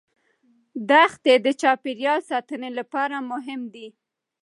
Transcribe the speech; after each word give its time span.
دښتې 0.89 1.33
د 1.45 1.47
چاپیریال 1.61 2.19
ساتنې 2.31 2.69
لپاره 2.79 3.17
مهمې 3.31 3.69
دي. 3.73 3.87